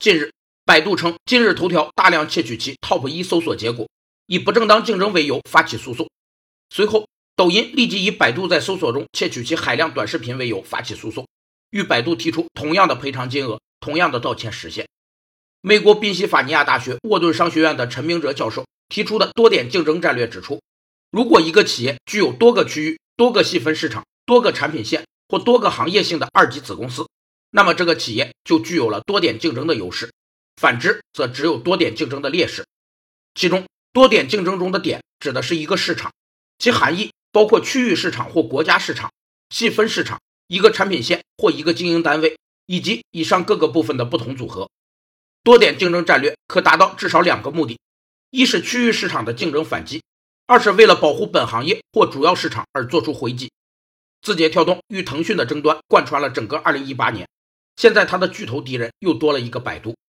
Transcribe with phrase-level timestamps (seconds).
[0.00, 0.32] 近日，
[0.64, 3.86] 百度称今日头条大量窃取其 TOP 一搜索结果，
[4.24, 6.08] 以不正当竞争为由发起诉讼。
[6.70, 11.28] 随后，抖音立即以百度在搜索中窃取其海量短视频为由发起诉讼，
[11.68, 14.88] 与百度提出同样的赔偿金额、同样的道歉时限。
[15.60, 20.62] 美国宾夕法尼亚大学沃顿商学院的陈明哲教授提出的多点竞争战略指出，
[21.10, 27.06] 如果一个企业具有多个区域、多个细分市场、多个产品线或多个行业性的二级子公司，
[27.50, 30.08] 那么这个企业就具有了多点竞争的优势；
[30.56, 32.64] 反之，则只有多点竞争的劣势。
[33.34, 36.12] 其中，多点竞争中的“点”指的是一个市场，
[36.58, 39.12] 其含义包括区域市场或国家市场、
[39.50, 44.70] 细分市场、一个产品线或一个经营单位，以及以上各个部分的不同组合。
[45.42, 47.78] 多点竞争战略可达到至少两个目的：
[48.30, 50.00] 一是区域市场的竞争反击；
[50.46, 53.50] 二是为了保护本行业或主要市场而做出回击。
[54.22, 57.28] 字节跳动与腾讯的争端贯穿了整个2018年，
[57.80, 59.94] 现在他的巨头敌人又多了一个百度。